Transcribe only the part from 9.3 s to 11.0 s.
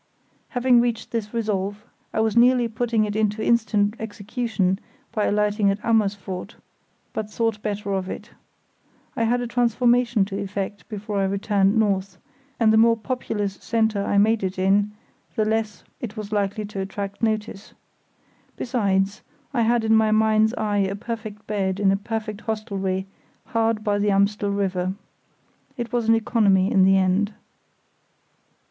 a transformation to effect